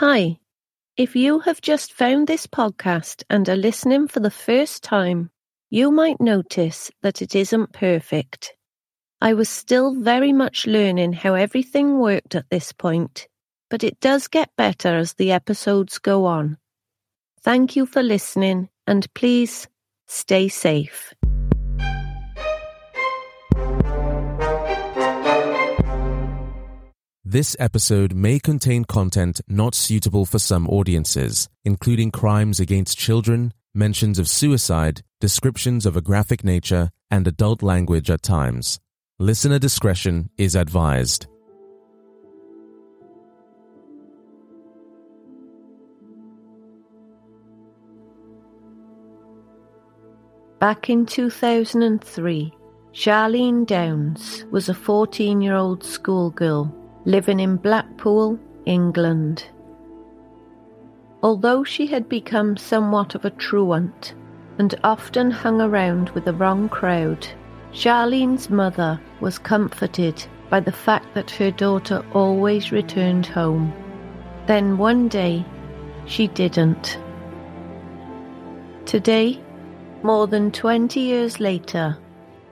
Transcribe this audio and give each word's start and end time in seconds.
Hi. 0.00 0.40
If 0.98 1.16
you 1.16 1.40
have 1.40 1.62
just 1.62 1.90
found 1.90 2.26
this 2.26 2.46
podcast 2.46 3.22
and 3.30 3.48
are 3.48 3.56
listening 3.56 4.08
for 4.08 4.20
the 4.20 4.30
first 4.30 4.82
time, 4.82 5.30
you 5.70 5.90
might 5.90 6.20
notice 6.20 6.90
that 7.00 7.22
it 7.22 7.34
isn't 7.34 7.72
perfect. 7.72 8.52
I 9.22 9.32
was 9.32 9.48
still 9.48 9.94
very 9.94 10.34
much 10.34 10.66
learning 10.66 11.14
how 11.14 11.32
everything 11.32 11.98
worked 11.98 12.34
at 12.34 12.50
this 12.50 12.72
point, 12.72 13.26
but 13.70 13.82
it 13.82 13.98
does 13.98 14.28
get 14.28 14.50
better 14.54 14.98
as 14.98 15.14
the 15.14 15.32
episodes 15.32 15.96
go 15.96 16.26
on. 16.26 16.58
Thank 17.40 17.74
you 17.74 17.86
for 17.86 18.02
listening, 18.02 18.68
and 18.86 19.06
please 19.14 19.66
stay 20.08 20.48
safe. 20.48 21.14
This 27.28 27.56
episode 27.58 28.14
may 28.14 28.38
contain 28.38 28.84
content 28.84 29.40
not 29.48 29.74
suitable 29.74 30.26
for 30.26 30.38
some 30.38 30.68
audiences, 30.68 31.48
including 31.64 32.12
crimes 32.12 32.60
against 32.60 32.98
children, 32.98 33.52
mentions 33.74 34.20
of 34.20 34.28
suicide, 34.28 35.02
descriptions 35.20 35.86
of 35.86 35.96
a 35.96 36.00
graphic 36.00 36.44
nature, 36.44 36.88
and 37.10 37.26
adult 37.26 37.64
language 37.64 38.12
at 38.12 38.22
times. 38.22 38.78
Listener 39.18 39.58
discretion 39.58 40.30
is 40.38 40.54
advised. 40.54 41.26
Back 50.60 50.88
in 50.88 51.06
2003, 51.06 52.52
Charlene 52.92 53.66
Downes 53.66 54.44
was 54.52 54.68
a 54.68 54.74
14 54.74 55.40
year 55.40 55.56
old 55.56 55.82
schoolgirl 55.82 56.72
living 57.06 57.38
in 57.38 57.56
Blackpool, 57.56 58.36
England. 58.64 59.46
Although 61.22 61.62
she 61.62 61.86
had 61.86 62.08
become 62.08 62.56
somewhat 62.56 63.14
of 63.14 63.24
a 63.24 63.30
truant 63.30 64.14
and 64.58 64.74
often 64.82 65.30
hung 65.30 65.60
around 65.60 66.10
with 66.10 66.24
the 66.24 66.34
wrong 66.34 66.68
crowd, 66.68 67.24
Charlene's 67.72 68.50
mother 68.50 69.00
was 69.20 69.38
comforted 69.38 70.26
by 70.50 70.58
the 70.58 70.72
fact 70.72 71.14
that 71.14 71.30
her 71.30 71.52
daughter 71.52 72.04
always 72.12 72.72
returned 72.72 73.26
home. 73.26 73.72
Then 74.48 74.76
one 74.76 75.06
day, 75.06 75.44
she 76.06 76.26
didn't. 76.26 76.98
Today, 78.84 79.40
more 80.02 80.26
than 80.26 80.50
20 80.50 80.98
years 80.98 81.38
later, 81.38 81.96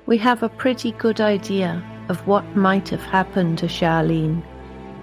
we 0.07 0.17
have 0.19 0.45
a 0.45 0.49
pretty 0.49 0.93
good 0.93 1.21
idea 1.21 1.83
of 2.09 2.27
what 2.27 2.57
might 2.57 2.89
have 2.89 3.03
happened 3.03 3.59
to 3.59 3.67
Charlene, 3.67 4.43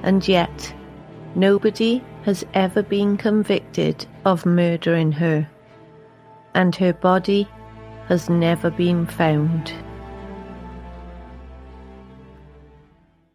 and 0.03 0.27
yet, 0.27 0.73
nobody 1.35 2.03
has 2.23 2.45
ever 2.53 2.83
been 2.83 3.17
convicted 3.17 4.05
of 4.25 4.45
murdering 4.45 5.11
her, 5.11 5.49
and 6.53 6.75
her 6.75 6.93
body 6.93 7.47
has 8.07 8.29
never 8.29 8.69
been 8.69 9.05
found. 9.05 9.73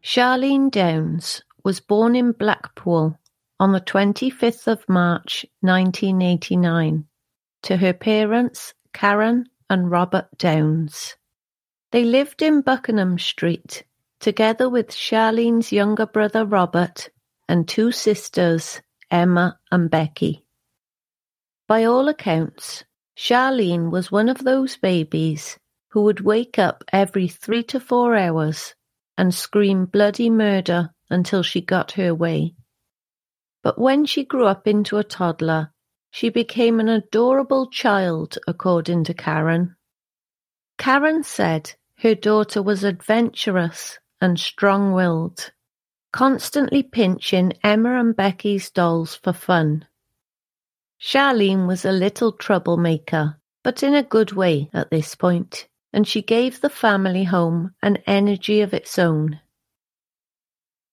Charlene 0.02 0.70
Downes 0.70 1.42
was 1.64 1.80
born 1.80 2.14
in 2.14 2.30
Blackpool 2.32 3.18
on 3.58 3.72
the 3.72 3.80
25th 3.80 4.68
of 4.68 4.88
March 4.88 5.44
1989 5.62 7.06
to 7.62 7.76
her 7.76 7.92
parents 7.92 8.72
Karen 8.92 9.46
and 9.68 9.90
Robert 9.90 10.28
Downes. 10.38 11.16
They 11.96 12.04
lived 12.04 12.42
in 12.42 12.60
Buckingham 12.60 13.18
Street 13.18 13.82
together 14.20 14.68
with 14.68 14.88
Charlene's 14.90 15.72
younger 15.72 16.04
brother 16.04 16.44
Robert 16.44 17.08
and 17.48 17.66
two 17.66 17.90
sisters, 17.90 18.82
Emma 19.10 19.58
and 19.72 19.90
Becky. 19.90 20.44
By 21.66 21.84
all 21.84 22.10
accounts, 22.10 22.84
Charlene 23.16 23.90
was 23.90 24.12
one 24.12 24.28
of 24.28 24.44
those 24.44 24.76
babies 24.76 25.58
who 25.92 26.02
would 26.02 26.20
wake 26.20 26.58
up 26.58 26.84
every 26.92 27.28
three 27.28 27.62
to 27.62 27.80
four 27.80 28.14
hours 28.14 28.74
and 29.16 29.34
scream 29.34 29.86
bloody 29.86 30.28
murder 30.28 30.90
until 31.08 31.42
she 31.42 31.62
got 31.62 31.92
her 31.92 32.14
way. 32.14 32.56
But 33.62 33.78
when 33.78 34.04
she 34.04 34.22
grew 34.22 34.44
up 34.44 34.66
into 34.66 34.98
a 34.98 35.02
toddler, 35.02 35.72
she 36.10 36.28
became 36.28 36.78
an 36.78 36.90
adorable 36.90 37.70
child, 37.70 38.36
according 38.46 39.04
to 39.04 39.14
Karen. 39.14 39.76
Karen 40.78 41.22
said 41.22 41.72
her 41.98 42.14
daughter 42.14 42.62
was 42.62 42.84
adventurous 42.84 43.98
and 44.20 44.38
strong 44.38 44.92
willed, 44.92 45.52
constantly 46.12 46.82
pinching 46.82 47.52
Emma 47.62 47.98
and 48.00 48.16
Becky's 48.16 48.70
dolls 48.70 49.14
for 49.14 49.32
fun. 49.32 49.86
Charlene 51.00 51.66
was 51.66 51.84
a 51.84 51.92
little 51.92 52.32
troublemaker, 52.32 53.40
but 53.62 53.82
in 53.82 53.94
a 53.94 54.02
good 54.02 54.32
way 54.32 54.70
at 54.72 54.90
this 54.90 55.14
point 55.14 55.68
and 55.96 56.06
she 56.06 56.20
gave 56.20 56.60
the 56.60 56.68
family 56.68 57.24
home 57.24 57.74
an 57.82 57.96
energy 58.06 58.60
of 58.60 58.74
its 58.74 58.98
own. 58.98 59.40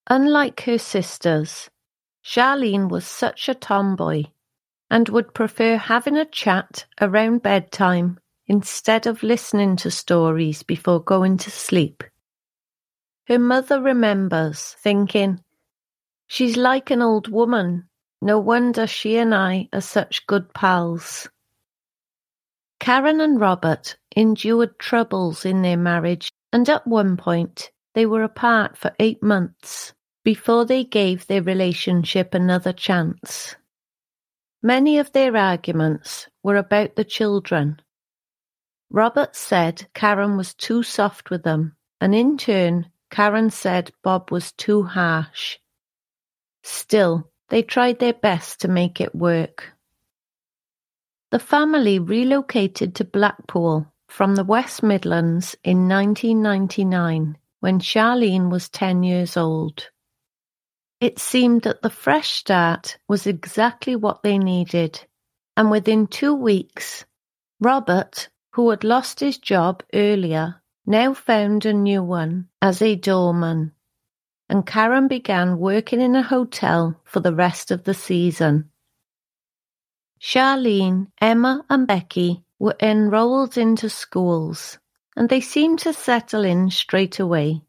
Unlike 0.08 0.62
her 0.62 0.78
sisters, 0.78 1.68
Charlene 2.24 2.88
was 2.88 3.06
such 3.06 3.50
a 3.50 3.54
tomboy 3.54 4.24
and 4.90 5.10
would 5.10 5.34
prefer 5.34 5.76
having 5.76 6.16
a 6.16 6.24
chat 6.24 6.86
around 7.02 7.42
bedtime 7.42 8.18
instead 8.46 9.06
of 9.06 9.22
listening 9.22 9.76
to 9.76 9.90
stories 9.90 10.62
before 10.62 11.02
going 11.02 11.36
to 11.38 11.50
sleep. 11.50 12.04
Her 13.26 13.38
mother 13.38 13.80
remembers 13.80 14.76
thinking, 14.78 15.40
She's 16.26 16.56
like 16.56 16.90
an 16.90 17.02
old 17.02 17.28
woman. 17.28 17.88
No 18.20 18.38
wonder 18.38 18.86
she 18.86 19.16
and 19.18 19.34
I 19.34 19.68
are 19.72 19.80
such 19.80 20.26
good 20.26 20.52
pals. 20.54 21.28
Karen 22.80 23.20
and 23.20 23.40
Robert 23.40 23.96
endured 24.16 24.78
troubles 24.78 25.44
in 25.44 25.62
their 25.62 25.76
marriage, 25.76 26.30
and 26.52 26.68
at 26.68 26.86
one 26.86 27.16
point 27.16 27.70
they 27.94 28.06
were 28.06 28.22
apart 28.22 28.76
for 28.76 28.94
eight 28.98 29.22
months 29.22 29.92
before 30.24 30.64
they 30.64 30.84
gave 30.84 31.26
their 31.26 31.42
relationship 31.42 32.34
another 32.34 32.72
chance. 32.72 33.56
Many 34.62 34.98
of 34.98 35.12
their 35.12 35.36
arguments 35.36 36.28
were 36.42 36.56
about 36.56 36.96
the 36.96 37.04
children. 37.04 37.80
Robert 38.94 39.34
said 39.34 39.88
Karen 39.92 40.36
was 40.36 40.54
too 40.54 40.84
soft 40.84 41.28
with 41.28 41.42
them 41.42 41.74
and 42.00 42.14
in 42.14 42.38
turn, 42.38 42.88
Karen 43.10 43.50
said 43.50 43.90
Bob 44.04 44.30
was 44.30 44.52
too 44.52 44.84
harsh. 44.84 45.58
Still, 46.62 47.28
they 47.48 47.60
tried 47.60 47.98
their 47.98 48.12
best 48.12 48.60
to 48.60 48.68
make 48.68 49.00
it 49.00 49.12
work. 49.12 49.72
The 51.32 51.40
family 51.40 51.98
relocated 51.98 52.94
to 52.94 53.04
Blackpool 53.04 53.92
from 54.06 54.36
the 54.36 54.44
West 54.44 54.80
Midlands 54.80 55.56
in 55.64 55.88
1999 55.88 57.36
when 57.58 57.80
Charlene 57.80 58.48
was 58.48 58.68
10 58.68 59.02
years 59.02 59.36
old. 59.36 59.90
It 61.00 61.18
seemed 61.18 61.62
that 61.62 61.82
the 61.82 61.90
fresh 61.90 62.30
start 62.30 62.96
was 63.08 63.26
exactly 63.26 63.96
what 63.96 64.22
they 64.22 64.38
needed, 64.38 65.04
and 65.56 65.68
within 65.68 66.06
two 66.06 66.32
weeks, 66.32 67.04
Robert, 67.58 68.28
who 68.54 68.70
had 68.70 68.84
lost 68.84 69.18
his 69.18 69.36
job 69.36 69.82
earlier, 69.92 70.62
now 70.86 71.12
found 71.12 71.66
a 71.66 71.72
new 71.72 72.00
one 72.00 72.46
as 72.62 72.80
a 72.80 72.94
doorman, 72.94 73.72
and 74.48 74.64
Karen 74.64 75.08
began 75.08 75.58
working 75.58 76.00
in 76.00 76.14
a 76.14 76.22
hotel 76.22 77.00
for 77.04 77.18
the 77.18 77.34
rest 77.34 77.72
of 77.72 77.82
the 77.82 77.94
season. 77.94 78.70
Charlene, 80.20 81.08
Emma, 81.20 81.64
and 81.68 81.84
Becky 81.88 82.44
were 82.60 82.76
enrolled 82.80 83.58
into 83.58 83.90
schools, 83.90 84.78
and 85.16 85.28
they 85.28 85.40
seemed 85.40 85.80
to 85.80 85.92
settle 85.92 86.44
in 86.44 86.70
straight 86.70 87.18
away. 87.18 87.60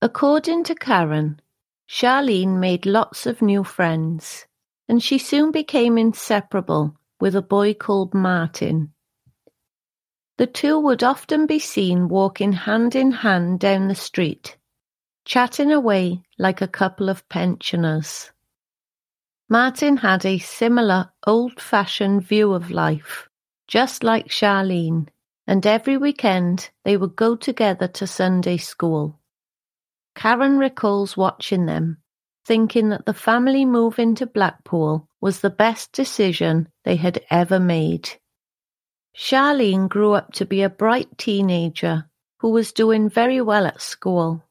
According 0.00 0.62
to 0.64 0.76
Karen, 0.76 1.40
Charlene 1.88 2.60
made 2.60 2.86
lots 2.86 3.26
of 3.26 3.42
new 3.42 3.64
friends, 3.64 4.46
and 4.88 5.02
she 5.02 5.18
soon 5.18 5.50
became 5.50 5.98
inseparable 5.98 6.96
with 7.20 7.34
a 7.34 7.42
boy 7.42 7.74
called 7.74 8.14
Martin. 8.14 8.92
The 10.40 10.46
two 10.46 10.78
would 10.78 11.02
often 11.02 11.44
be 11.44 11.58
seen 11.58 12.08
walking 12.08 12.54
hand 12.54 12.96
in 12.96 13.10
hand 13.10 13.60
down 13.60 13.88
the 13.88 13.94
street, 13.94 14.56
chatting 15.26 15.70
away 15.70 16.22
like 16.38 16.62
a 16.62 16.66
couple 16.66 17.10
of 17.10 17.28
pensioners. 17.28 18.30
Martin 19.50 19.98
had 19.98 20.24
a 20.24 20.38
similar 20.38 21.12
old-fashioned 21.26 22.22
view 22.22 22.54
of 22.54 22.70
life, 22.70 23.28
just 23.68 24.02
like 24.02 24.28
Charlene, 24.28 25.08
and 25.46 25.66
every 25.66 25.98
weekend 25.98 26.70
they 26.86 26.96
would 26.96 27.16
go 27.16 27.36
together 27.36 27.88
to 27.88 28.06
Sunday 28.06 28.56
school. 28.56 29.20
Karen 30.14 30.56
recalls 30.56 31.18
watching 31.18 31.66
them, 31.66 31.98
thinking 32.46 32.88
that 32.88 33.04
the 33.04 33.12
family 33.12 33.66
move 33.66 33.98
into 33.98 34.24
Blackpool 34.24 35.06
was 35.20 35.40
the 35.40 35.50
best 35.50 35.92
decision 35.92 36.66
they 36.84 36.96
had 36.96 37.22
ever 37.28 37.60
made. 37.60 38.08
Charlene 39.16 39.88
grew 39.88 40.12
up 40.12 40.32
to 40.34 40.46
be 40.46 40.62
a 40.62 40.70
bright 40.70 41.18
teenager 41.18 42.08
who 42.38 42.50
was 42.50 42.72
doing 42.72 43.10
very 43.10 43.40
well 43.40 43.66
at 43.66 43.82
school. 43.82 44.44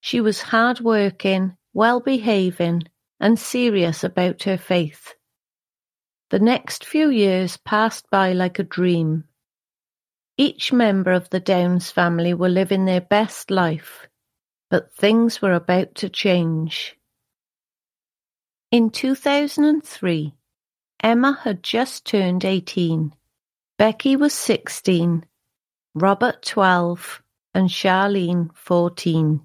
She 0.00 0.20
was 0.20 0.42
hard-working, 0.42 1.56
well-behaving, 1.72 2.84
and 3.20 3.38
serious 3.38 4.02
about 4.02 4.42
her 4.44 4.58
faith. 4.58 5.14
The 6.30 6.38
next 6.38 6.84
few 6.84 7.10
years 7.10 7.56
passed 7.58 8.10
by 8.10 8.32
like 8.32 8.58
a 8.58 8.64
dream. 8.64 9.24
Each 10.36 10.72
member 10.72 11.12
of 11.12 11.30
the 11.30 11.40
Downes 11.40 11.90
family 11.90 12.34
were 12.34 12.48
living 12.48 12.86
their 12.86 13.00
best 13.00 13.50
life, 13.50 14.08
but 14.68 14.92
things 14.94 15.40
were 15.40 15.52
about 15.52 15.94
to 15.96 16.08
change. 16.08 16.96
In 18.72 18.90
2003, 18.90 20.34
Emma 21.00 21.38
had 21.44 21.62
just 21.62 22.04
turned 22.04 22.44
18 22.44 23.14
Becky 23.76 24.14
was 24.14 24.32
sixteen, 24.32 25.26
Robert 25.94 26.42
twelve, 26.42 27.20
and 27.52 27.68
Charlene 27.68 28.50
fourteen. 28.54 29.40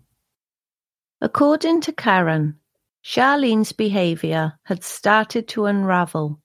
According 1.20 1.82
to 1.82 1.92
Karen, 1.92 2.60
Charlene's 3.04 3.72
behaviour 3.72 4.60
had 4.64 4.84
started 4.84 5.48
to 5.48 5.66
unravel, 5.66 6.40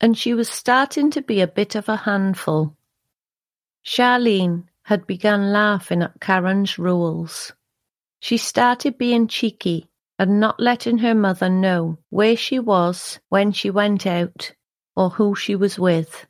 and 0.00 0.16
she 0.16 0.32
was 0.32 0.48
starting 0.48 1.10
to 1.10 1.22
be 1.22 1.40
a 1.40 1.48
bit 1.48 1.74
of 1.74 1.88
a 1.88 1.96
handful. 1.96 2.76
Charlene 3.84 4.68
had 4.84 5.04
begun 5.04 5.52
laughing 5.52 6.02
at 6.02 6.20
Karen's 6.20 6.78
rules. 6.78 7.52
She 8.20 8.36
started 8.36 8.96
being 8.96 9.26
cheeky 9.26 9.88
and 10.20 10.38
not 10.38 10.60
letting 10.60 10.98
her 10.98 11.16
mother 11.16 11.48
know 11.48 11.98
where 12.10 12.36
she 12.36 12.60
was 12.60 13.18
when 13.28 13.50
she 13.50 13.70
went 13.70 14.06
out 14.06 14.54
or 14.94 15.10
who 15.10 15.34
she 15.34 15.56
was 15.56 15.80
with. 15.80 16.26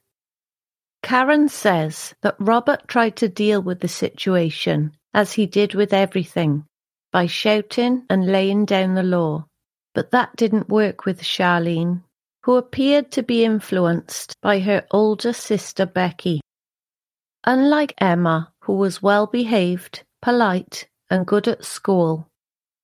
Karen 1.03 1.49
says 1.49 2.15
that 2.23 2.37
Robert 2.39 2.87
tried 2.87 3.17
to 3.17 3.29
deal 3.29 3.61
with 3.61 3.81
the 3.81 3.89
situation, 3.89 4.97
as 5.13 5.33
he 5.33 5.47
did 5.47 5.75
with 5.75 5.93
everything, 5.93 6.65
by 7.11 7.27
shouting 7.27 8.07
and 8.09 8.27
laying 8.27 8.65
down 8.65 8.95
the 8.95 9.03
law. 9.03 9.47
But 9.95 10.13
that 10.13 10.37
didn't 10.37 10.69
work 10.69 11.05
with 11.05 11.23
Charlene, 11.23 12.03
who 12.45 12.57
appeared 12.57 13.11
to 13.13 13.23
be 13.23 13.45
influenced 13.45 14.35
by 14.41 14.61
her 14.61 14.87
older 14.91 15.33
sister 15.33 15.87
Becky. 15.87 16.41
Unlike 17.45 17.95
Emma, 17.99 18.53
who 18.63 18.75
was 18.75 19.03
well 19.03 19.27
behaved, 19.27 20.05
polite, 20.23 20.89
and 21.11 21.27
good 21.27 21.49
at 21.49 21.65
school, 21.65 22.29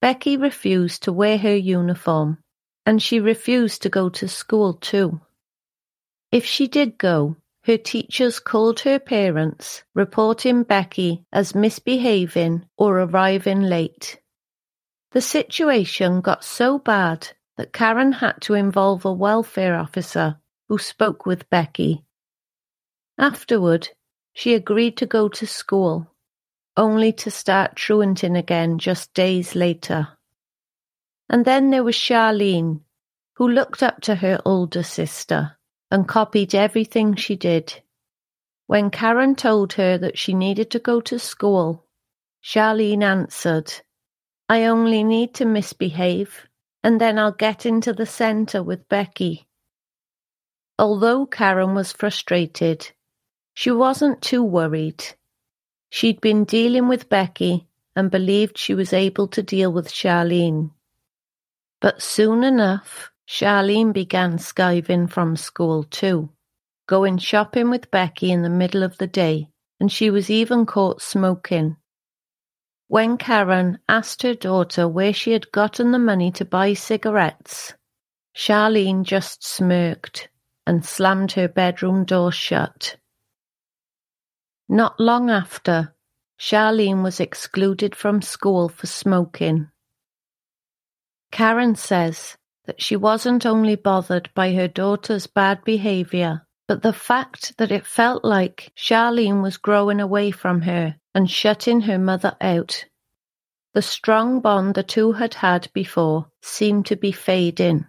Becky 0.01 0.37
refused 0.37 1.05
to 1.05 1.13
wear 1.13 1.39
her 1.39 1.57
uniform, 1.57 2.39
and 2.85 3.03
she 3.03 3.21
refused 3.21 3.83
to 3.83 3.89
go 3.89 4.09
to 4.11 4.29
school 4.29 4.75
too. 4.75 5.21
If 6.31 6.45
she 6.45 6.67
did 6.69 6.99
go, 6.99 7.37
her 7.69 7.77
teachers 7.77 8.41
called 8.41 8.81
her 8.81 8.99
parents, 8.99 9.85
reporting 9.95 10.63
Becky 10.63 11.27
as 11.31 11.55
misbehaving 11.55 12.65
or 12.79 12.99
arriving 13.01 13.61
late. 13.61 14.19
The 15.13 15.21
situation 15.21 16.23
got 16.23 16.43
so 16.43 16.79
bad 16.79 17.29
that 17.59 17.75
Karen 17.75 18.13
had 18.13 18.41
to 18.43 18.55
involve 18.55 19.05
a 19.05 19.13
welfare 19.13 19.77
officer 19.77 20.41
who 20.71 20.79
spoke 20.79 21.27
with 21.27 21.51
Becky. 21.51 22.07
Afterward, 23.19 23.91
she 24.33 24.55
agreed 24.55 24.97
to 24.97 25.05
go 25.05 25.29
to 25.29 25.47
school, 25.47 26.11
only 26.75 27.13
to 27.13 27.31
start 27.31 27.77
truanting 27.77 28.35
again 28.35 28.79
just 28.79 29.13
days 29.13 29.55
later. 29.55 30.09
And 31.29 31.45
then 31.45 31.69
there 31.69 31.85
was 31.85 31.97
Charlene, 31.97 32.81
who 33.35 33.47
looked 33.47 33.83
up 33.83 34.01
to 34.03 34.15
her 34.15 34.41
older 34.47 34.83
sister 34.83 35.58
and 35.91 36.07
copied 36.07 36.55
everything 36.55 37.15
she 37.15 37.37
did. 37.37 37.83
When 38.67 38.91
Karen 38.91 39.35
told 39.35 39.73
her 39.75 39.97
that 39.99 40.19
she 40.19 40.35
needed 40.35 40.71
to 40.73 40.79
go 40.79 41.01
to 41.01 41.19
school, 41.19 41.87
Charlene 42.43 43.03
answered, 43.03 43.73
I 44.49 44.65
only 44.65 45.03
need 45.03 45.35
to 45.35 45.45
misbehave, 45.45 46.47
and 46.83 47.01
then 47.01 47.19
I'll 47.19 47.33
get 47.33 47.67
into 47.67 47.93
the 47.93 48.07
centre 48.07 48.63
with 48.63 48.89
Becky. 48.89 49.47
Although 50.79 51.27
Karen 51.27 51.75
was 51.75 51.93
frustrated, 51.93 52.91
she 53.55 53.71
wasn't 53.71 54.23
too 54.23 54.43
worried. 54.43 55.05
She'd 55.91 56.21
been 56.21 56.45
dealing 56.45 56.89
with 56.89 57.09
Becky 57.09 57.67
and 57.97 58.11
believed 58.11 58.57
she 58.57 58.75
was 58.75 58.93
able 58.93 59.29
to 59.29 59.43
deal 59.43 59.73
with 59.73 59.89
Charlene. 59.89 60.71
But 61.81 62.01
soon 62.01 62.45
enough, 62.45 63.11
Charlene 63.29 63.93
began 63.93 64.39
skiving 64.39 65.09
from 65.11 65.37
school 65.37 65.85
too, 65.85 66.31
going 66.87 67.19
shopping 67.19 67.69
with 67.69 67.91
Becky 67.91 68.33
in 68.33 68.41
the 68.41 68.49
middle 68.49 68.83
of 68.83 68.97
the 68.97 69.07
day, 69.07 69.51
and 69.79 69.93
she 69.93 70.09
was 70.09 70.31
even 70.31 70.65
caught 70.65 71.03
smoking. 71.03 71.77
When 72.87 73.19
Karen 73.19 73.81
asked 73.87 74.23
her 74.23 74.35
daughter 74.35 74.89
where 74.89 75.13
she 75.13 75.33
had 75.33 75.53
gotten 75.53 75.93
the 75.93 75.99
money 75.99 76.33
to 76.33 76.47
buy 76.47 76.73
cigarettes, 76.73 77.75
Charlene 78.35 79.05
just 79.05 79.45
smirked 79.45 80.31
and 80.67 80.87
slammed 80.87 81.33
her 81.33 81.49
bedroom 81.49 82.07
door 82.07 82.33
shut. 82.33 82.97
Not 84.71 84.99
long 84.99 85.29
after, 85.29 85.95
Charlene 86.39 87.03
was 87.03 87.21
excluded 87.21 87.95
from 87.95 88.23
school 88.23 88.71
for 88.71 88.87
smoking. 88.87 89.69
Karen 91.31 91.75
says 91.75 92.39
that 92.69 92.83
she 92.83 92.95
wasn't 92.95 93.47
only 93.47 93.75
bothered 93.75 94.29
by 94.35 94.53
her 94.53 94.69
daughter's 94.69 95.27
bad 95.27 95.65
behaviour, 95.65 96.47
but 96.67 96.83
the 96.83 96.93
fact 96.93 97.57
that 97.57 97.73
it 97.73 97.87
felt 97.87 98.23
like 98.23 98.71
Charlene 98.77 99.43
was 99.43 99.57
growing 99.57 100.01
away 100.01 100.31
from 100.31 100.61
her 100.61 100.95
and 101.15 101.31
shutting 101.31 101.81
her 101.81 101.99
mother 101.99 102.37
out. 102.43 102.85
The 103.73 103.81
strong 103.81 104.41
bond 104.41 104.75
the 104.75 104.83
two 104.83 105.13
had 105.13 105.33
had 105.33 105.73
before 105.73 106.29
seemed 106.43 106.85
to 106.87 106.97
be 106.97 107.11
fading. 107.11 107.87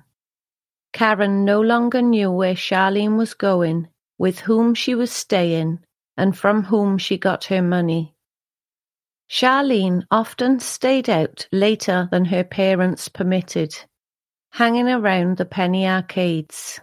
Karen 0.94 1.44
no 1.44 1.60
longer 1.60 2.02
knew 2.02 2.32
where 2.32 2.56
Charlene 2.56 3.18
was 3.18 3.34
going, 3.34 3.90
with 4.18 4.40
whom 4.40 4.74
she 4.74 4.96
was 4.96 5.12
staying, 5.12 5.80
and 6.16 6.38
from 6.38 6.64
whom 6.64 6.98
she 6.98 7.18
got 7.18 7.44
her 7.46 7.62
money. 7.62 8.16
Charlene 9.30 10.04
often 10.10 10.62
stayed 10.62 11.10
out 11.10 11.50
later 11.52 12.08
than 12.12 12.24
her 12.24 12.46
parents 12.46 13.10
permitted 13.10 13.76
hanging 14.52 14.88
around 14.88 15.38
the 15.38 15.46
penny 15.46 15.88
arcades. 15.88 16.80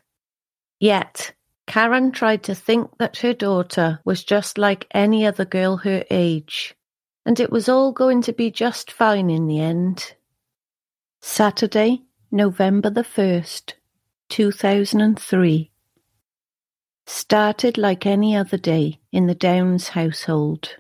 Yet, 0.78 1.32
Karen 1.66 2.12
tried 2.12 2.44
to 2.44 2.54
think 2.54 2.96
that 2.99 3.18
her 3.18 3.32
daughter 3.32 4.00
was 4.04 4.25
just 4.25 4.56
like 4.56 4.87
any 4.92 5.26
other 5.26 5.44
girl 5.44 5.78
her 5.78 6.04
age, 6.11 6.75
and 7.25 7.40
it 7.40 7.50
was 7.50 7.68
all 7.68 7.92
going 7.92 8.23
to 8.23 8.32
be 8.32 8.50
just 8.50 8.92
fine 8.92 9.30
in 9.30 9.46
the 9.46 9.61
end. 9.61 10.14
Saturday, 11.20 12.02
November 12.30 12.90
the 12.90 13.02
1st, 13.02 13.73
2003. 14.28 15.70
Started 17.06 17.78
like 17.78 18.06
any 18.06 18.37
other 18.37 18.56
day 18.56 19.00
in 19.12 19.26
the 19.26 19.35
Downes 19.35 19.88
household. 19.88 20.76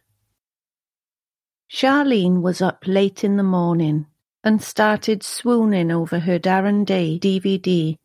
Charlene 1.70 2.42
was 2.42 2.62
up 2.62 2.84
late 2.86 3.24
in 3.24 3.36
the 3.36 3.42
morning 3.42 4.06
and 4.46 4.62
started 4.62 5.24
swooning 5.24 5.90
over 5.90 6.20
her 6.20 6.38
Darren 6.38 6.84
Day 6.84 7.18
DVD 7.18 7.98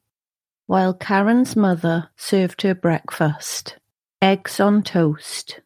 while 0.66 0.92
Karen's 0.92 1.56
mother 1.56 2.10
served 2.16 2.64
her 2.64 2.74
breakfast 2.74 3.78
eggs 4.24 4.60
on 4.60 4.82
toast. 4.82 5.60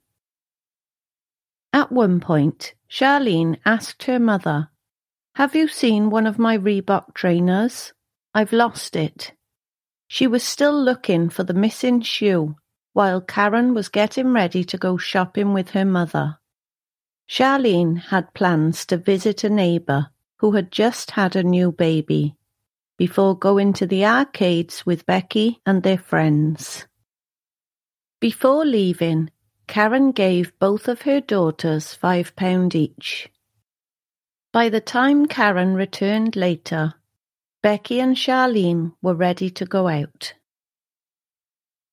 At 1.72 1.94
one 1.94 2.20
point, 2.20 2.74
Charlene 2.90 3.58
asked 3.64 4.04
her 4.04 4.20
mother, 4.20 4.70
Have 5.36 5.56
you 5.56 5.70
seen 5.70 6.10
one 6.10 6.28
of 6.28 6.38
my 6.38 6.58
Reebok 6.58 7.14
trainers? 7.14 7.94
I've 8.34 8.52
lost 8.52 8.98
it. 8.98 9.32
She 10.10 10.28
was 10.28 10.44
still 10.44 10.78
looking 10.78 11.30
for 11.30 11.46
the 11.46 11.54
missing 11.54 12.02
shoe 12.02 12.58
while 12.92 13.22
Karen 13.22 13.74
was 13.74 13.88
getting 13.88 14.34
ready 14.34 14.66
to 14.66 14.78
go 14.78 14.98
shopping 14.98 15.54
with 15.54 15.70
her 15.70 15.86
mother. 15.86 16.38
Charlene 17.30 17.98
had 17.98 18.34
plans 18.34 18.86
to 18.88 18.98
visit 18.98 19.46
a 19.46 19.50
neighbour 19.50 20.10
who 20.46 20.52
had 20.52 20.72
just 20.72 21.10
had 21.10 21.36
a 21.36 21.42
new 21.42 21.72
baby 21.72 22.36
before 23.00 23.36
going 23.36 23.74
to 23.74 23.88
the 23.88 24.06
arcades 24.06 24.86
with 24.86 25.04
Becky 25.08 25.60
and 25.66 25.82
their 25.82 25.98
friends. 25.98 26.86
Before 28.22 28.64
leaving, 28.64 29.32
Karen 29.66 30.12
gave 30.12 30.54
both 30.60 30.88
of 30.88 31.02
her 31.02 31.20
daughters 31.20 31.96
five 31.96 32.36
pound 32.36 32.76
each. 32.76 33.28
By 34.54 34.70
the 34.70 34.82
time 34.82 35.26
Karen 35.26 35.74
returned 35.74 36.36
later, 36.36 36.94
Becky 37.64 38.00
and 38.00 38.16
Charlene 38.16 38.94
were 39.02 39.16
ready 39.16 39.50
to 39.50 39.66
go 39.66 39.88
out. 39.88 40.36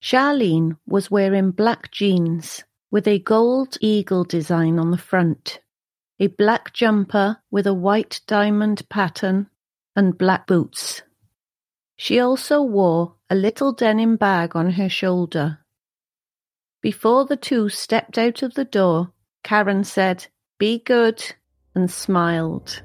Charlene 0.03 0.77
was 0.87 1.11
wearing 1.11 1.53
black 1.53 1.91
jeans 1.91 2.65
with 2.91 3.09
a 3.09 3.19
gold 3.19 3.79
eagle 3.81 4.25
design 4.25 4.79
on 4.79 4.91
the 4.91 4.99
front, 4.99 5.61
a 6.23 6.29
black 6.29 6.73
jumper 6.73 7.37
with 7.51 7.67
a 7.67 7.75
white 7.75 8.21
diamond 8.29 8.89
pattern, 8.89 9.49
and 9.97 10.17
black 10.17 10.47
boots. 10.47 11.03
She 11.97 12.21
also 12.21 12.63
wore 12.63 13.17
a 13.29 13.35
little 13.35 13.73
denim 13.73 14.15
bag 14.15 14.55
on 14.55 14.71
her 14.71 14.89
shoulder. 14.89 15.59
Before 16.81 17.25
the 17.25 17.37
two 17.37 17.69
stepped 17.69 18.19
out 18.19 18.41
of 18.45 18.55
the 18.55 18.65
door, 18.65 19.13
Karen 19.43 19.83
said, 19.83 20.29
Be 20.61 20.79
good, 20.79 21.21
and 21.75 21.91
smiled. 21.91 22.85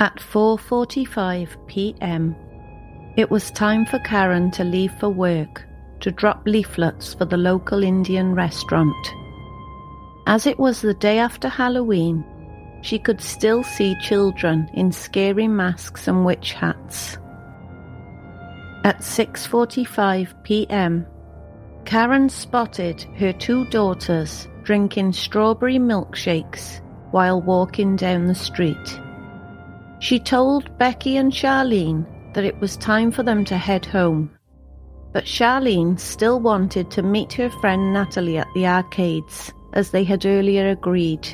At 0.00 0.16
4:45 0.16 1.66
p.m., 1.66 2.34
it 3.18 3.30
was 3.30 3.50
time 3.50 3.84
for 3.84 3.98
Karen 3.98 4.50
to 4.52 4.64
leave 4.64 4.94
for 4.94 5.10
work 5.10 5.62
to 6.00 6.10
drop 6.10 6.40
leaflets 6.46 7.12
for 7.12 7.26
the 7.26 7.36
local 7.36 7.82
Indian 7.82 8.34
restaurant. 8.34 9.14
As 10.26 10.46
it 10.46 10.58
was 10.58 10.80
the 10.80 10.94
day 10.94 11.18
after 11.18 11.50
Halloween, 11.50 12.24
she 12.80 12.98
could 12.98 13.20
still 13.20 13.62
see 13.62 13.94
children 14.00 14.70
in 14.72 14.90
scary 14.90 15.46
masks 15.46 16.08
and 16.08 16.24
witch 16.24 16.54
hats. 16.54 17.18
At 18.84 19.00
6:45 19.00 20.42
p.m., 20.44 21.06
Karen 21.84 22.30
spotted 22.30 23.02
her 23.18 23.34
two 23.34 23.66
daughters 23.66 24.48
drinking 24.62 25.12
strawberry 25.12 25.78
milkshakes 25.78 26.80
while 27.10 27.42
walking 27.42 27.96
down 27.96 28.28
the 28.28 28.34
street. 28.34 28.98
She 30.00 30.18
told 30.18 30.76
Becky 30.78 31.18
and 31.18 31.30
Charlene 31.30 32.06
that 32.32 32.44
it 32.44 32.58
was 32.58 32.78
time 32.78 33.10
for 33.10 33.22
them 33.22 33.44
to 33.44 33.58
head 33.58 33.84
home. 33.84 34.30
But 35.12 35.24
Charlene 35.24 36.00
still 36.00 36.40
wanted 36.40 36.90
to 36.92 37.02
meet 37.02 37.34
her 37.34 37.50
friend 37.50 37.92
Natalie 37.92 38.38
at 38.38 38.46
the 38.54 38.66
arcades, 38.66 39.52
as 39.74 39.90
they 39.90 40.04
had 40.04 40.24
earlier 40.24 40.70
agreed. 40.70 41.28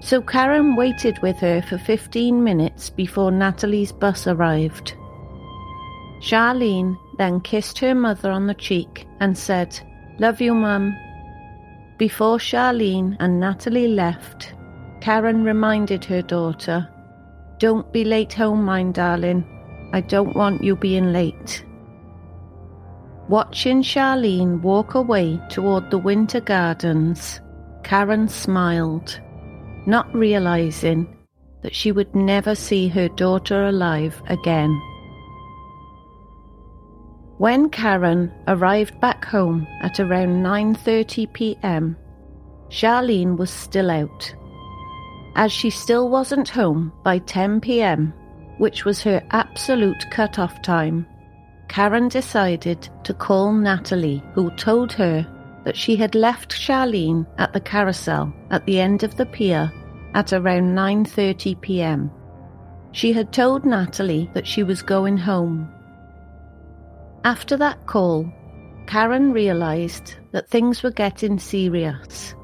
So 0.00 0.20
Karen 0.20 0.74
waited 0.74 1.20
with 1.22 1.36
her 1.36 1.62
for 1.62 1.78
15 1.78 2.42
minutes 2.42 2.90
before 2.90 3.30
Natalie's 3.30 3.92
bus 3.92 4.26
arrived. 4.26 4.94
Charlene 6.20 6.98
then 7.16 7.40
kissed 7.40 7.78
her 7.78 7.94
mother 7.94 8.32
on 8.32 8.48
the 8.48 8.54
cheek 8.54 9.06
and 9.20 9.38
said, 9.38 9.78
Love 10.18 10.40
you, 10.40 10.52
Mum. 10.52 10.96
Before 11.96 12.38
Charlene 12.38 13.16
and 13.20 13.38
Natalie 13.38 13.88
left, 13.88 14.52
Karen 15.00 15.44
reminded 15.44 16.04
her 16.06 16.22
daughter 16.22 16.88
don't 17.58 17.92
be 17.92 18.04
late 18.04 18.32
home, 18.32 18.64
mine 18.64 18.92
darling. 18.92 19.44
I 19.92 20.00
don't 20.00 20.36
want 20.36 20.62
you 20.62 20.76
being 20.76 21.12
late. 21.12 21.64
Watching 23.28 23.82
Charlene 23.82 24.60
walk 24.62 24.94
away 24.94 25.40
toward 25.50 25.90
the 25.90 25.98
winter 25.98 26.40
gardens, 26.40 27.40
Karen 27.82 28.28
smiled, 28.28 29.20
not 29.86 30.12
realizing 30.14 31.14
that 31.62 31.74
she 31.74 31.92
would 31.92 32.14
never 32.14 32.54
see 32.54 32.88
her 32.88 33.08
daughter 33.08 33.66
alive 33.66 34.22
again. 34.28 34.80
When 37.38 37.70
Karen 37.70 38.32
arrived 38.46 39.00
back 39.00 39.24
home 39.24 39.66
at 39.82 40.00
around 40.00 40.42
9:30 40.42 41.32
p.m., 41.32 41.96
Charlene 42.68 43.36
was 43.36 43.50
still 43.50 43.90
out 43.90 44.34
as 45.38 45.52
she 45.52 45.70
still 45.70 46.08
wasn't 46.08 46.48
home 46.48 46.92
by 47.04 47.16
10 47.20 47.60
pm, 47.60 48.12
which 48.58 48.84
was 48.84 49.00
her 49.00 49.22
absolute 49.30 50.04
cut-off 50.10 50.60
time. 50.62 51.06
Karen 51.68 52.08
decided 52.08 52.88
to 53.04 53.14
call 53.14 53.52
Natalie, 53.52 54.20
who 54.34 54.50
told 54.56 54.92
her 54.92 55.24
that 55.64 55.76
she 55.76 55.94
had 55.94 56.16
left 56.16 56.50
Charlene 56.50 57.24
at 57.38 57.52
the 57.52 57.60
carousel 57.60 58.34
at 58.50 58.66
the 58.66 58.80
end 58.80 59.04
of 59.04 59.16
the 59.16 59.26
pier 59.26 59.70
at 60.14 60.32
around 60.32 60.74
9:30 60.74 61.60
p.m. 61.60 62.10
She 62.90 63.12
had 63.12 63.32
told 63.32 63.64
Natalie 63.64 64.28
that 64.34 64.46
she 64.46 64.64
was 64.64 64.82
going 64.82 65.16
home. 65.16 65.68
After 67.22 67.56
that 67.58 67.86
call, 67.86 68.28
Karen 68.88 69.32
realized 69.32 70.16
that 70.32 70.48
things 70.48 70.82
were 70.82 70.90
getting 70.90 71.38
serious. 71.38 72.34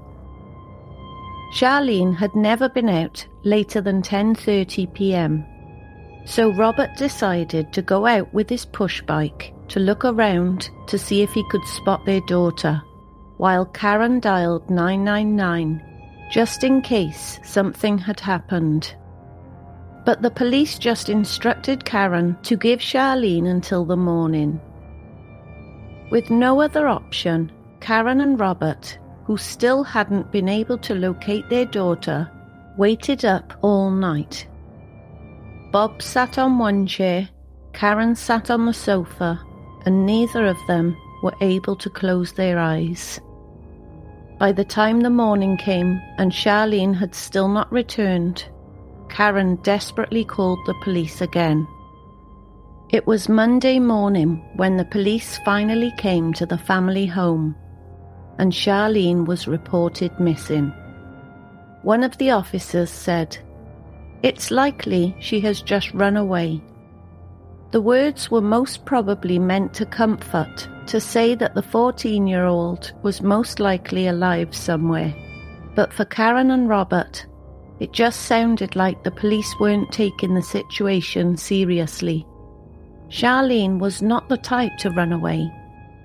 Charlene 1.55 2.17
had 2.17 2.35
never 2.35 2.69
been 2.69 2.89
out 2.89 3.25
later 3.45 3.81
than 3.81 4.03
10:30 4.03 4.93
p.m. 4.93 5.47
So 6.25 6.53
Robert 6.53 6.97
decided 6.97 7.73
to 7.73 7.81
go 7.81 8.07
out 8.07 8.35
with 8.35 8.51
his 8.51 8.65
push 8.65 9.01
bike 9.03 9.55
to 9.69 9.79
look 9.79 10.05
around 10.05 10.69
to 10.89 10.99
see 10.99 11.23
if 11.23 11.31
he 11.31 11.49
could 11.51 11.65
spot 11.65 12.05
their 12.05 12.23
daughter, 12.23 12.83
while 13.37 13.67
Karen 13.67 14.19
dialed 14.19 14.69
999 14.69 15.81
just 16.33 16.65
in 16.65 16.83
case 16.83 17.39
something 17.45 17.99
had 17.99 18.19
happened. 18.19 18.93
But 20.05 20.23
the 20.23 20.33
police 20.33 20.77
just 20.77 21.09
instructed 21.09 21.85
Karen 21.85 22.37
to 22.43 22.57
give 22.57 22.81
Charlene 22.81 23.47
until 23.47 23.85
the 23.85 23.97
morning. 23.97 24.61
With 26.11 26.31
no 26.31 26.61
other 26.61 26.89
option, 26.89 27.53
Karen 27.79 28.21
and 28.21 28.41
Robert 28.41 28.99
who 29.25 29.37
still 29.37 29.83
hadn't 29.83 30.31
been 30.31 30.49
able 30.49 30.79
to 30.79 30.95
locate 30.95 31.49
their 31.49 31.65
daughter, 31.65 32.31
waited 32.77 33.25
up 33.25 33.53
all 33.63 33.91
night. 33.91 34.47
Bob 35.73 36.03
sat 36.03 36.39
on 36.39 36.59
one 36.59 36.87
chair, 36.87 37.29
Karen 37.73 38.15
sat 38.15 38.51
on 38.51 38.67
the 38.67 38.75
sofa, 38.75 39.41
and 39.87 40.07
neither 40.07 40.47
of 40.47 40.57
them 40.69 40.97
were 41.23 41.35
able 41.41 41.75
to 41.77 41.91
close 41.91 42.33
their 42.33 42.59
eyes. 42.59 43.21
By 44.39 44.53
the 44.53 44.65
time 44.65 45.01
the 45.01 45.11
morning 45.11 45.57
came 45.57 46.01
and 46.19 46.33
Charlene 46.33 46.95
had 46.95 47.15
still 47.15 47.49
not 47.49 47.73
returned, 47.73 48.45
Karen 49.09 49.57
desperately 49.57 50.25
called 50.25 50.59
the 50.67 50.75
police 50.83 51.21
again. 51.21 51.67
It 52.91 53.07
was 53.07 53.29
Monday 53.29 53.79
morning 53.79 54.45
when 54.57 54.77
the 54.77 54.85
police 54.85 55.39
finally 55.45 55.93
came 55.97 56.33
to 56.35 56.47
the 56.47 56.59
family 56.59 57.07
home, 57.07 57.57
and 58.39 58.53
Charlene 58.53 59.27
was 59.27 59.49
reported 59.49 60.19
missing. 60.19 60.73
One 61.83 62.03
of 62.03 62.17
the 62.19 62.31
officers 62.31 62.91
said, 62.91 63.37
It's 64.23 64.51
likely 64.51 65.15
she 65.21 65.41
has 65.41 65.61
just 65.61 65.93
run 65.93 66.17
away. 66.17 66.63
The 67.73 67.81
words 67.81 68.31
were 68.31 68.41
most 68.41 68.85
probably 68.85 69.39
meant 69.39 69.75
to 69.75 69.87
comfort, 69.87 70.69
to 70.87 71.01
say 71.01 71.35
that 71.35 71.55
the 71.55 71.63
14 71.63 72.27
year 72.27 72.45
old 72.47 72.93
was 73.03 73.21
most 73.21 73.61
likely 73.61 74.07
alive 74.07 74.55
somewhere. 74.55 75.15
But 75.75 75.93
for 75.93 76.05
Karen 76.05 76.51
and 76.53 76.69
Robert, 76.69 77.27
it 77.81 77.93
just 77.93 78.23
sounded 78.23 78.77
like 78.77 79.03
the 79.03 79.11
police 79.11 79.53
weren't 79.59 79.91
taking 79.91 80.35
the 80.35 80.43
situation 80.43 81.37
seriously. 81.37 82.27
Charlene 83.09 83.79
was 83.79 84.01
not 84.01 84.29
the 84.29 84.39
type 84.39 84.77
to 84.79 84.91
run 84.91 85.13
away. 85.13 85.53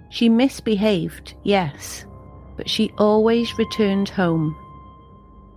She 0.09 0.27
misbehaved, 0.27 1.35
yes, 1.43 2.05
but 2.59 2.69
she 2.69 2.91
always 2.97 3.57
returned 3.57 4.09
home. 4.09 4.53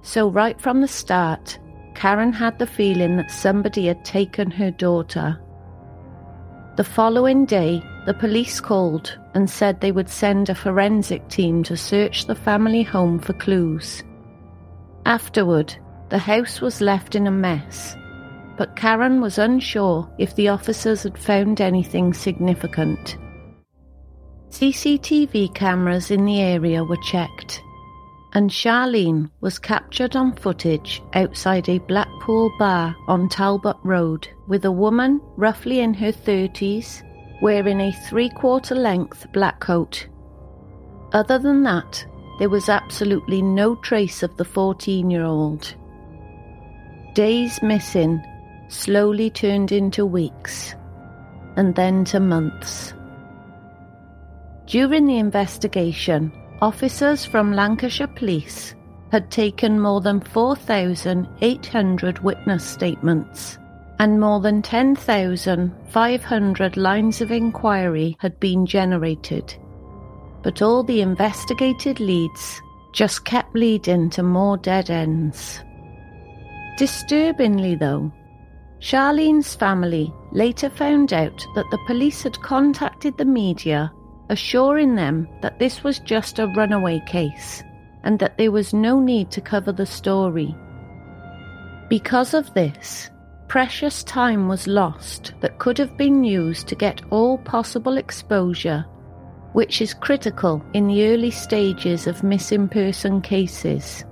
So, 0.02 0.28
right 0.28 0.61
from 0.61 0.80
the 0.80 0.87
start, 0.87 1.59
Karen 1.97 2.32
had 2.32 2.61
the 2.61 2.66
feeling 2.66 3.16
that 3.16 3.28
somebody 3.28 3.88
had 3.88 4.04
taken 4.04 4.52
her 4.52 4.71
daughter. 4.71 5.37
The 6.76 6.85
following 6.85 7.44
day, 7.44 7.82
the 8.06 8.14
police 8.14 8.61
called 8.61 9.18
and 9.35 9.50
said 9.50 9.80
they 9.80 9.90
would 9.90 10.09
send 10.09 10.49
a 10.49 10.54
forensic 10.54 11.28
team 11.28 11.64
to 11.64 11.76
search 11.76 12.26
the 12.26 12.37
family 12.37 12.85
home 12.85 13.18
for 13.18 13.32
clues. 13.32 14.04
Afterward, 15.04 15.75
the 16.11 16.18
house 16.18 16.61
was 16.61 16.80
left 16.80 17.16
in 17.16 17.26
a 17.26 17.32
mess, 17.32 17.97
but 18.56 18.76
Karen 18.76 19.21
was 19.21 19.38
unsure 19.38 20.09
if 20.18 20.37
the 20.37 20.50
officers 20.50 21.02
had 21.02 21.18
found 21.18 21.61
anything 21.61 22.14
significant. 22.14 23.16
CCTV 24.52 25.54
cameras 25.54 26.11
in 26.11 26.26
the 26.26 26.42
area 26.42 26.85
were 26.85 26.99
checked, 26.99 27.62
and 28.35 28.50
Charlene 28.50 29.30
was 29.40 29.59
captured 29.59 30.14
on 30.14 30.37
footage 30.37 31.02
outside 31.14 31.71
a 31.71 31.78
Blackpool 31.78 32.52
bar 32.59 32.94
on 33.09 33.30
Talbot 33.30 33.78
Road 33.82 34.28
with 34.49 34.66
a 34.66 34.71
woman 34.71 35.23
roughly 35.37 35.80
in 35.80 35.94
her 35.94 36.12
30s 36.12 37.02
wearing 37.40 37.80
a 37.80 37.92
three 38.11 38.28
quarter 38.28 38.75
length 38.75 39.26
black 39.32 39.59
coat. 39.59 40.06
Other 41.14 41.38
than 41.38 41.62
that, 41.62 42.04
there 42.38 42.50
was 42.50 42.68
absolutely 42.68 43.40
no 43.40 43.75
trace 43.76 44.23
of 44.23 44.37
the 44.37 44.44
14 44.44 45.11
year 45.11 45.25
old. 45.25 45.75
Days 47.14 47.59
missing 47.62 48.23
slowly 48.68 49.30
turned 49.30 49.73
into 49.73 50.04
weeks 50.04 50.75
and 51.56 51.75
then 51.75 52.04
to 52.04 52.21
months. 52.21 52.92
During 54.66 55.07
the 55.07 55.19
investigation, 55.19 56.31
officers 56.61 57.25
from 57.25 57.52
Lancashire 57.52 58.07
Police 58.07 58.76
had 59.11 59.28
taken 59.31 59.81
more 59.81 60.00
than 60.00 60.21
4,800 60.21 62.19
witness 62.21 62.64
statements 62.64 63.59
and 63.99 64.19
more 64.19 64.40
than 64.40 64.62
10,500 64.62 66.76
lines 66.76 67.21
of 67.21 67.31
inquiry 67.31 68.16
had 68.19 68.40
been 68.40 68.66
generated. 68.66 69.54
But 70.42 70.61
all 70.61 70.83
the 70.83 71.02
investigated 71.02 72.00
leads 72.00 72.61
just 72.92 73.25
kept 73.25 73.54
leading 73.54 74.11
to 74.11 74.25
more 74.25 74.57
dead 74.57 74.90
ends. 74.90 75.61
Disturbingly, 76.79 77.77
though, 77.77 78.11
Charlene's 78.81 79.55
family 79.55 80.12
later 80.33 80.68
found 80.68 81.12
out 81.12 81.46
that 81.55 81.70
the 81.70 81.79
police 81.87 82.25
had 82.25 82.40
contacted 82.40 83.16
the 83.16 83.25
media, 83.25 83.92
assuring 84.33 84.95
them 84.95 85.29
that 85.42 85.59
this 85.59 85.85
was 85.85 85.99
just 85.99 86.38
a 86.38 86.47
runaway 86.57 86.99
case 87.07 87.62
and 88.03 88.18
that 88.18 88.38
there 88.38 88.51
was 88.51 88.73
no 88.73 88.99
need 88.99 89.31
to 89.31 89.42
cover 89.42 89.73
the 89.73 89.85
story. 89.85 90.57
Because 91.90 92.33
of 92.33 92.53
this, 92.55 93.11
precious 93.47 94.03
time 94.03 94.49
was 94.49 94.66
lost 94.66 95.35
that 95.42 95.59
could 95.59 95.77
have 95.77 95.99
been 95.99 96.25
used 96.25 96.66
to 96.66 96.75
get 96.75 97.03
all 97.11 97.37
possible 97.37 97.99
exposure, 97.99 98.87
which 99.53 99.83
is 99.83 99.92
critical 99.92 100.64
in 100.73 100.87
the 100.87 101.07
early 101.09 101.31
stages 101.31 102.07
of 102.07 102.23
missing 102.23 102.66
person 102.66 103.21
cases. 103.21 104.03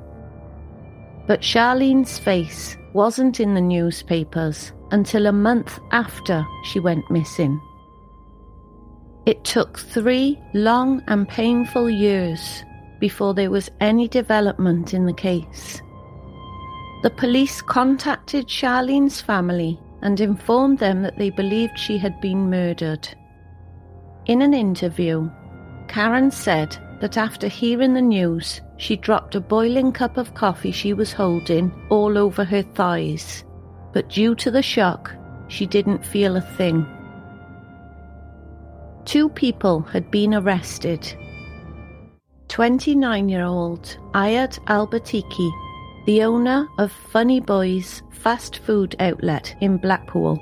But 1.26 1.40
Charlene's 1.40 2.18
face 2.18 2.76
wasn't 2.92 3.40
in 3.40 3.54
the 3.54 3.62
newspapers 3.62 4.72
until 4.90 5.24
a 5.24 5.32
month 5.32 5.78
after 5.92 6.44
she 6.64 6.78
went 6.78 7.10
missing. 7.10 7.58
It 9.26 9.44
took 9.44 9.78
three 9.78 10.38
long 10.54 11.02
and 11.06 11.28
painful 11.28 11.90
years 11.90 12.64
before 13.00 13.34
there 13.34 13.50
was 13.50 13.70
any 13.80 14.08
development 14.08 14.94
in 14.94 15.06
the 15.06 15.12
case. 15.12 15.82
The 17.02 17.10
police 17.10 17.62
contacted 17.62 18.46
Charlene's 18.46 19.20
family 19.20 19.78
and 20.02 20.20
informed 20.20 20.78
them 20.78 21.02
that 21.02 21.18
they 21.18 21.30
believed 21.30 21.78
she 21.78 21.98
had 21.98 22.20
been 22.20 22.50
murdered. 22.50 23.08
In 24.26 24.42
an 24.42 24.54
interview, 24.54 25.30
Karen 25.88 26.30
said 26.30 26.76
that 27.00 27.16
after 27.16 27.48
hearing 27.48 27.94
the 27.94 28.02
news, 28.02 28.60
she 28.76 28.96
dropped 28.96 29.34
a 29.34 29.40
boiling 29.40 29.92
cup 29.92 30.16
of 30.16 30.34
coffee 30.34 30.72
she 30.72 30.92
was 30.92 31.12
holding 31.12 31.72
all 31.90 32.16
over 32.16 32.44
her 32.44 32.62
thighs, 32.62 33.44
but 33.92 34.08
due 34.08 34.34
to 34.36 34.50
the 34.50 34.62
shock, 34.62 35.14
she 35.48 35.66
didn't 35.66 36.04
feel 36.04 36.36
a 36.36 36.40
thing. 36.40 36.86
Two 39.10 39.28
people 39.28 39.80
had 39.80 40.08
been 40.12 40.32
arrested. 40.34 41.16
29 42.46 43.28
year 43.28 43.42
old 43.42 43.98
Iyad 44.14 44.60
Albattikhi, 44.66 45.50
the 46.06 46.22
owner 46.22 46.68
of 46.78 46.92
Funny 46.92 47.40
Boys 47.40 48.04
fast 48.12 48.58
food 48.58 48.94
outlet 49.00 49.56
in 49.60 49.78
Blackpool, 49.78 50.38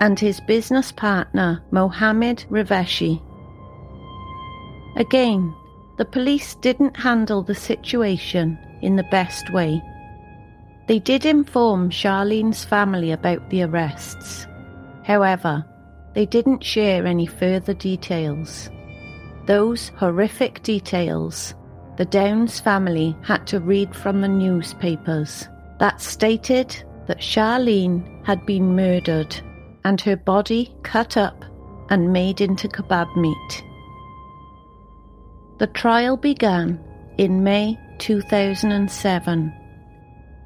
and 0.00 0.16
his 0.16 0.38
business 0.42 0.92
partner 0.92 1.60
Mohammed 1.72 2.44
Reveshi 2.50 3.20
Again, 4.96 5.52
the 5.98 6.04
police 6.04 6.54
didn't 6.54 6.96
handle 6.96 7.42
the 7.42 7.56
situation 7.56 8.56
in 8.80 8.94
the 8.94 9.10
best 9.10 9.52
way. 9.52 9.82
They 10.86 11.00
did 11.00 11.26
inform 11.26 11.90
Charlene's 11.90 12.64
family 12.64 13.10
about 13.10 13.50
the 13.50 13.64
arrests. 13.64 14.46
However, 15.02 15.64
they 16.16 16.24
didn't 16.24 16.64
share 16.64 17.06
any 17.06 17.26
further 17.26 17.74
details. 17.74 18.70
Those 19.44 19.90
horrific 19.90 20.62
details 20.62 21.54
the 21.98 22.06
Downes 22.06 22.58
family 22.58 23.14
had 23.22 23.46
to 23.48 23.60
read 23.60 23.94
from 23.94 24.20
the 24.20 24.28
newspapers 24.28 25.46
that 25.78 26.00
stated 26.00 26.82
that 27.06 27.20
Charlene 27.20 28.24
had 28.24 28.44
been 28.44 28.74
murdered 28.74 29.34
and 29.84 30.00
her 30.00 30.16
body 30.16 30.74
cut 30.82 31.16
up 31.18 31.44
and 31.90 32.12
made 32.12 32.40
into 32.40 32.68
kebab 32.68 33.14
meat. 33.16 33.64
The 35.58 35.68
trial 35.68 36.16
began 36.16 36.82
in 37.18 37.44
May 37.44 37.78
2007, 37.98 39.54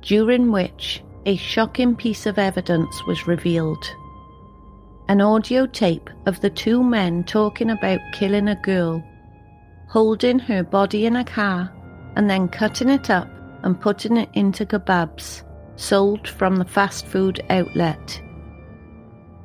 during 0.03 0.53
which 0.53 1.03
a 1.27 1.37
shocking 1.37 1.97
piece 1.97 2.27
of 2.27 2.39
evidence 2.39 3.05
was 3.07 3.27
revealed. 3.27 3.85
An 5.11 5.21
audio 5.21 5.67
tape 5.67 6.09
of 6.27 6.41
the 6.41 6.51
two 6.51 6.85
men 6.85 7.25
talking 7.25 7.71
about 7.71 7.99
killing 8.13 8.47
a 8.47 8.55
girl, 8.55 9.03
holding 9.89 10.39
her 10.39 10.63
body 10.63 11.05
in 11.05 11.17
a 11.17 11.25
car, 11.25 11.69
and 12.15 12.31
then 12.31 12.47
cutting 12.47 12.89
it 12.89 13.11
up 13.11 13.29
and 13.65 13.81
putting 13.81 14.17
it 14.17 14.29
into 14.35 14.65
kebabs 14.65 15.43
sold 15.75 16.29
from 16.29 16.59
the 16.59 16.65
fast 16.65 17.09
food 17.09 17.45
outlet. 17.51 18.23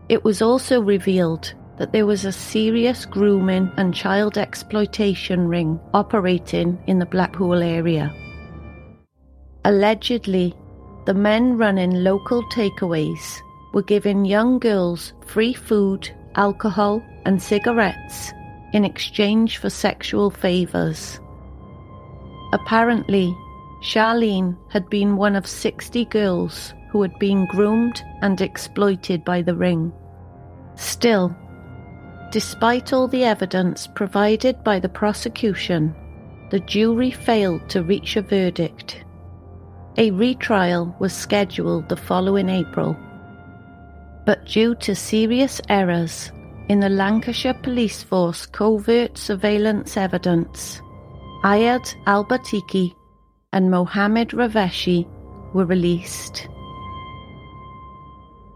It 0.07 0.23
was 0.23 0.39
also 0.39 0.79
revealed 0.79 1.51
that 1.79 1.91
there 1.91 2.05
was 2.05 2.25
a 2.25 2.31
serious 2.31 3.03
grooming 3.07 3.71
and 3.75 3.91
child 3.91 4.37
exploitation 4.37 5.47
ring 5.47 5.79
operating 5.95 6.77
in 6.85 6.99
the 6.99 7.07
Blackpool 7.07 7.63
area. 7.63 8.13
Allegedly, 9.63 10.53
the 11.07 11.15
men 11.15 11.57
running 11.57 12.03
local 12.03 12.43
takeaways 12.51 13.41
were 13.75 13.83
giving 13.83 14.23
young 14.23 14.57
girls 14.57 15.13
free 15.27 15.53
food, 15.53 16.09
alcohol, 16.35 17.03
and 17.25 17.41
cigarettes 17.41 18.31
in 18.71 18.85
exchange 18.85 19.57
for 19.57 19.69
sexual 19.69 20.31
favours. 20.31 21.19
Apparently, 22.53 23.35
Charlene 23.83 24.57
had 24.69 24.89
been 24.89 25.17
one 25.17 25.35
of 25.35 25.45
60 25.45 26.05
girls 26.05 26.73
who 26.89 27.01
had 27.01 27.19
been 27.19 27.45
groomed 27.47 28.01
and 28.21 28.39
exploited 28.39 29.25
by 29.25 29.41
the 29.41 29.55
ring. 29.55 29.91
Still, 30.75 31.35
Despite 32.31 32.91
all 32.91 33.07
the 33.07 33.23
evidence 33.23 33.87
provided 33.87 34.63
by 34.63 34.79
the 34.79 34.89
prosecution, 34.89 35.95
the 36.49 36.59
jury 36.59 37.11
failed 37.11 37.69
to 37.69 37.83
reach 37.83 38.15
a 38.15 38.21
verdict. 38.21 39.03
A 39.97 40.11
retrial 40.11 40.95
was 40.99 41.13
scheduled 41.13 41.87
the 41.87 41.95
following 41.95 42.49
April. 42.49 42.97
But 44.25 44.45
due 44.45 44.73
to 44.75 44.95
serious 44.95 45.61
errors 45.69 46.31
in 46.67 46.79
the 46.79 46.89
Lancashire 46.89 47.53
Police 47.53 48.01
Force 48.01 48.47
covert 48.47 49.17
surveillance 49.17 49.97
evidence, 49.97 50.81
Iyad 51.43 51.93
Albattikhi 52.05 52.95
and 53.53 53.69
Mohammed 53.69 54.29
Reveshi 54.29 55.07
were 55.53 55.65
released. 55.65 56.47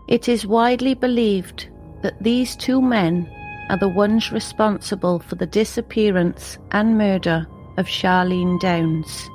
It 0.08 0.28
is 0.28 0.48
widely 0.48 0.96
believed 0.96 1.70
that 2.02 2.22
these 2.24 2.56
two 2.56 2.82
men 2.82 3.30
are 3.70 3.78
the 3.78 3.88
ones 3.88 4.32
responsible 4.32 5.20
for 5.20 5.36
the 5.36 5.46
disappearance 5.46 6.58
and 6.72 6.98
murder 6.98 7.46
of 7.78 7.86
Charlene 7.86 8.60
Downes. 8.60 9.30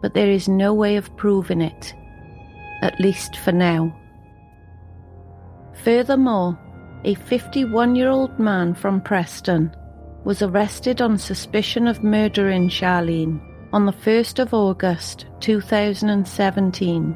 But 0.00 0.14
there 0.14 0.30
is 0.30 0.48
no 0.48 0.72
way 0.72 0.96
of 0.96 1.14
proving 1.16 1.60
it, 1.60 1.94
at 2.80 2.98
least 2.98 3.36
for 3.36 3.52
now. 3.52 3.94
Furthermore, 5.84 6.58
a 7.04 7.14
51 7.14 7.94
year 7.94 8.08
old 8.08 8.38
man 8.38 8.72
from 8.74 9.02
Preston 9.02 9.70
was 10.24 10.40
arrested 10.40 11.02
on 11.02 11.18
suspicion 11.18 11.86
of 11.86 12.02
murdering 12.02 12.70
Charlene 12.70 13.38
on 13.70 13.84
the 13.84 13.92
1st 13.92 14.38
of 14.38 14.54
August 14.54 15.26
2017, 15.40 17.14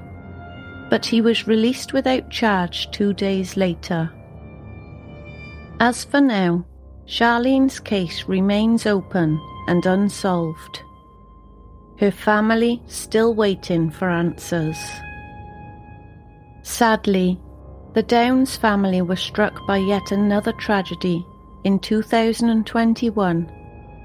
but 0.90 1.06
he 1.06 1.22
was 1.22 1.46
released 1.46 1.94
without 1.94 2.28
charge 2.28 2.90
two 2.90 3.14
days 3.14 3.56
later. 3.56 4.12
As 5.80 6.04
for 6.04 6.20
now, 6.20 6.66
Charlene's 7.06 7.80
case 7.80 8.24
remains 8.24 8.84
open 8.84 9.40
and 9.66 9.86
unsolved. 9.86 10.82
Her 11.98 12.10
family 12.10 12.82
still 12.86 13.34
waiting 13.34 13.90
for 13.90 14.10
answers. 14.10 14.76
Sadly, 16.62 17.40
the 17.98 18.02
Downes 18.04 18.56
family 18.56 19.02
were 19.02 19.16
struck 19.16 19.66
by 19.66 19.76
yet 19.76 20.12
another 20.12 20.52
tragedy 20.52 21.26
in 21.64 21.80
2021 21.80 23.42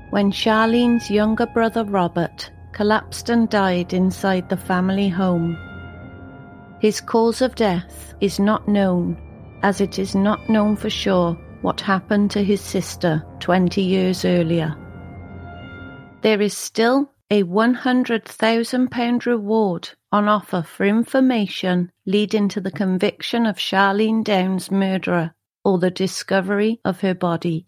when 0.09 0.31
Charlene's 0.31 1.11
younger 1.11 1.45
brother 1.45 1.83
Robert 1.83 2.49
collapsed 2.71 3.29
and 3.29 3.47
died 3.49 3.93
inside 3.93 4.49
the 4.49 4.57
family 4.57 5.09
home. 5.09 5.55
His 6.79 6.99
cause 6.99 7.39
of 7.43 7.53
death 7.53 8.15
is 8.19 8.39
not 8.39 8.67
known, 8.67 9.15
as 9.61 9.79
it 9.79 9.99
is 9.99 10.15
not 10.15 10.49
known 10.49 10.75
for 10.75 10.89
sure 10.89 11.35
what 11.61 11.79
happened 11.79 12.31
to 12.31 12.43
his 12.43 12.61
sister 12.61 13.23
20 13.41 13.79
years 13.79 14.25
earlier. 14.25 14.75
There 16.23 16.41
is 16.41 16.57
still 16.57 17.12
a 17.29 17.43
£100,000 17.43 19.25
reward 19.25 19.89
on 20.11 20.27
offer 20.27 20.61
for 20.61 20.85
information 20.85 21.89
leading 22.05 22.49
to 22.49 22.59
the 22.61 22.71
conviction 22.71 23.45
of 23.45 23.57
Charlene 23.57 24.23
Downes' 24.23 24.69
murderer 24.69 25.33
or 25.63 25.79
the 25.79 25.91
discovery 25.91 26.79
of 26.85 27.01
her 27.01 27.15
body. 27.15 27.65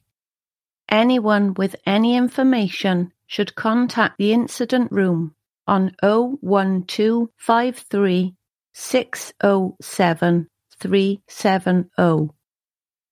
Anyone 0.90 1.54
with 1.56 1.76
any 1.86 2.16
information 2.16 3.12
should 3.26 3.56
contact 3.56 4.18
the 4.18 4.34
incident 4.34 4.92
room 4.92 5.34
on 5.68 5.96
01253 6.04 8.36
607 8.74 10.48
370 10.80 12.30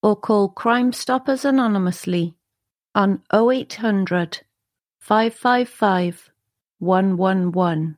or 0.03 0.15
call 0.17 0.49
Crime 0.49 0.91
Stoppers 0.91 1.45
anonymously 1.45 2.35
on 2.93 3.23
0800 3.33 4.41
555 4.99 6.29
111. 6.83 7.97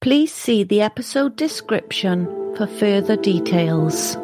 Please 0.01 0.35
see 0.35 0.65
the 0.65 0.83
episode 0.83 1.37
description 1.37 2.27
for 2.57 2.67
further 2.67 3.17
details. 3.17 4.17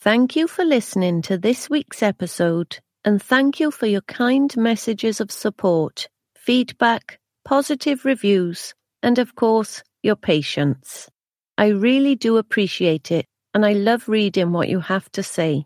Thank 0.00 0.36
you 0.36 0.46
for 0.48 0.64
listening 0.64 1.20
to 1.22 1.36
this 1.36 1.68
week's 1.68 2.02
episode, 2.02 2.78
and 3.04 3.22
thank 3.22 3.60
you 3.60 3.70
for 3.70 3.86
your 3.86 4.00
kind 4.02 4.54
messages 4.56 5.20
of 5.20 5.30
support, 5.30 6.08
feedback, 6.36 7.18
positive 7.44 8.04
reviews, 8.04 8.74
and 9.02 9.18
of 9.18 9.34
course, 9.34 9.82
your 10.02 10.16
patience. 10.16 11.08
I 11.56 11.68
really 11.68 12.14
do 12.14 12.36
appreciate 12.36 13.10
it, 13.10 13.24
and 13.54 13.64
I 13.66 13.72
love 13.72 14.08
reading 14.08 14.52
what 14.52 14.68
you 14.68 14.80
have 14.80 15.10
to 15.12 15.22
say. 15.22 15.64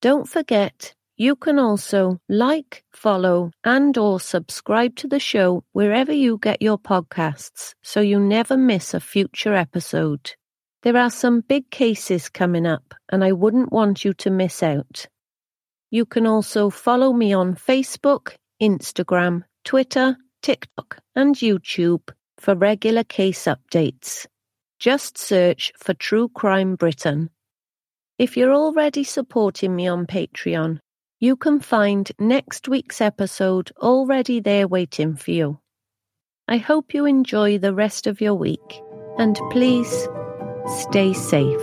Don't 0.00 0.28
forget, 0.28 0.92
you 1.18 1.34
can 1.34 1.58
also 1.58 2.20
like, 2.28 2.84
follow, 2.92 3.50
and 3.64 3.98
or 3.98 4.20
subscribe 4.20 4.94
to 4.94 5.08
the 5.08 5.18
show 5.18 5.64
wherever 5.72 6.12
you 6.12 6.38
get 6.38 6.62
your 6.62 6.78
podcasts 6.78 7.74
so 7.82 8.00
you 8.00 8.20
never 8.20 8.56
miss 8.56 8.94
a 8.94 9.00
future 9.00 9.52
episode. 9.52 10.30
There 10.84 10.96
are 10.96 11.10
some 11.10 11.40
big 11.40 11.70
cases 11.70 12.28
coming 12.28 12.66
up 12.66 12.94
and 13.10 13.24
I 13.24 13.32
wouldn't 13.32 13.72
want 13.72 14.04
you 14.04 14.14
to 14.14 14.30
miss 14.30 14.62
out. 14.62 15.06
You 15.90 16.06
can 16.06 16.24
also 16.24 16.70
follow 16.70 17.12
me 17.12 17.32
on 17.32 17.56
Facebook, 17.56 18.36
Instagram, 18.62 19.42
Twitter, 19.64 20.16
TikTok, 20.42 20.98
and 21.16 21.34
YouTube 21.34 22.10
for 22.38 22.54
regular 22.54 23.02
case 23.02 23.46
updates. 23.46 24.26
Just 24.78 25.18
search 25.18 25.72
for 25.76 25.94
True 25.94 26.28
Crime 26.28 26.76
Britain. 26.76 27.30
If 28.18 28.36
you're 28.36 28.54
already 28.54 29.02
supporting 29.02 29.74
me 29.74 29.88
on 29.88 30.06
Patreon, 30.06 30.78
you 31.20 31.36
can 31.36 31.58
find 31.58 32.10
next 32.18 32.68
week's 32.68 33.00
episode 33.00 33.72
already 33.78 34.40
there 34.40 34.68
waiting 34.68 35.16
for 35.16 35.32
you. 35.32 35.58
I 36.46 36.58
hope 36.58 36.94
you 36.94 37.06
enjoy 37.06 37.58
the 37.58 37.74
rest 37.74 38.06
of 38.06 38.20
your 38.20 38.34
week 38.34 38.82
and 39.18 39.38
please 39.50 40.08
stay 40.80 41.12
safe. 41.12 41.60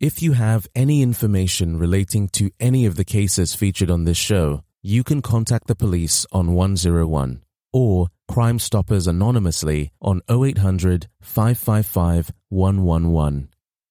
If 0.00 0.22
you 0.22 0.32
have 0.32 0.68
any 0.76 1.02
information 1.02 1.76
relating 1.76 2.28
to 2.28 2.50
any 2.60 2.86
of 2.86 2.94
the 2.94 3.04
cases 3.04 3.56
featured 3.56 3.90
on 3.90 4.04
this 4.04 4.16
show, 4.16 4.62
you 4.80 5.02
can 5.02 5.22
contact 5.22 5.66
the 5.66 5.74
police 5.74 6.24
on 6.30 6.52
101 6.52 7.42
or 7.72 8.08
Crime 8.28 8.58
Stoppers 8.58 9.06
anonymously 9.06 9.90
on 10.00 10.22
0800 10.30 11.08
555 11.20 12.32
111. 12.48 13.50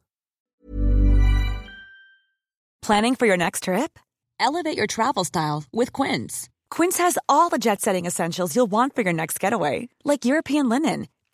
Planning 2.81 3.13
for 3.15 3.27
your 3.27 3.37
next 3.37 3.63
trip? 3.63 3.99
Elevate 4.39 4.77
your 4.77 4.87
travel 4.87 5.23
style 5.23 5.63
with 5.71 5.93
Quince. 5.93 6.49
Quince 6.69 6.97
has 6.97 7.17
all 7.29 7.49
the 7.49 7.57
jet 7.57 7.81
setting 7.81 8.05
essentials 8.05 8.55
you'll 8.55 8.65
want 8.65 8.95
for 8.95 9.01
your 9.01 9.13
next 9.13 9.39
getaway, 9.39 9.89
like 10.03 10.25
European 10.25 10.69
linen, 10.69 11.07